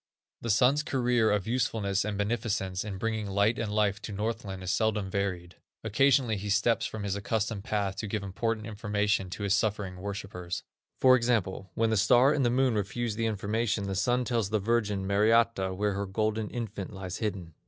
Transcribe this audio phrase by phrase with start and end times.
[0.41, 4.71] The Sun's career of usefulness and beneficence in bringing light and life to Northland is
[4.71, 5.57] seldom varied.
[5.83, 10.63] Occasionally he steps from his accustomed path to give important information to his suffering worshipers.
[10.99, 14.57] For example, when the Star and the Moon refuse the information, the Sun tells the
[14.57, 17.53] Virgin Mariatta, where her golden infant lies hidden.